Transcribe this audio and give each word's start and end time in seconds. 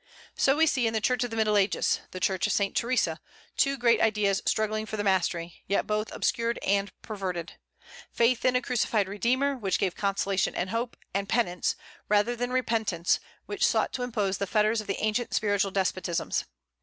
So 0.35 0.55
we 0.57 0.65
see 0.65 0.87
in 0.87 0.93
the 0.93 0.99
Church 0.99 1.23
of 1.23 1.29
the 1.29 1.35
Middle 1.35 1.55
Ages 1.55 1.99
the 2.09 2.19
Church 2.19 2.47
of 2.47 2.53
Saint 2.53 2.75
Theresa 2.75 3.19
two 3.55 3.77
great 3.77 4.01
ideas 4.01 4.41
struggling 4.47 4.87
for 4.87 4.97
the 4.97 5.03
mastery, 5.03 5.63
yet 5.67 5.85
both 5.85 6.11
obscured 6.11 6.57
and 6.65 6.91
perverted: 7.03 7.59
faith 8.11 8.43
in 8.43 8.55
a 8.55 8.63
crucified 8.63 9.07
Redeemer, 9.07 9.55
which 9.55 9.77
gave 9.77 9.93
consolation 9.95 10.55
and 10.55 10.71
hope; 10.71 10.97
and 11.13 11.29
penance, 11.29 11.75
rather 12.09 12.35
than 12.35 12.49
repentance, 12.51 13.19
which 13.45 13.63
sought 13.63 13.93
to 13.93 14.01
impose 14.01 14.39
the 14.39 14.47
fetters 14.47 14.81
of 14.81 14.87
the 14.87 14.99
ancient 15.03 15.35
spiritual 15.35 15.69
despotisms. 15.69 16.45